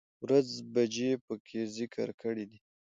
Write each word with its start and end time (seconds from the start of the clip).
،ورځ، 0.23 0.49
بجې 0.73 1.11
په 1.25 1.33
کې 1.47 1.59
ذکر 1.77 2.07
کړى 2.21 2.45
دي 2.51 2.59